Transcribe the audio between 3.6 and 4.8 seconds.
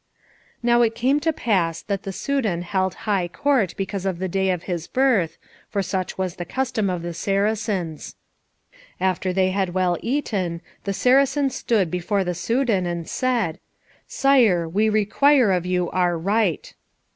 because of the day of